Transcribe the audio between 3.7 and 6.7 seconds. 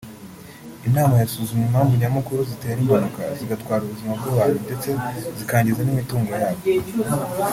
ubuzima bw’abantu ndetse zikangiza n’imitungo yabo